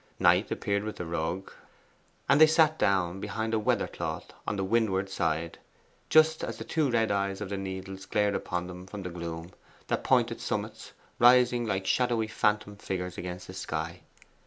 [0.17, 1.53] Knight appeared with the rug,
[2.27, 5.59] and they sat down behind a weather cloth on the windward side,
[6.09, 9.51] just as the two red eyes of the Needles glared upon them from the gloom,
[9.89, 14.01] their pointed summits rising like shadowy phantom figures against the sky.